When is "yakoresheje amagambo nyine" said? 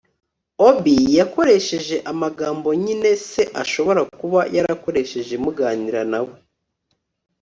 1.19-3.09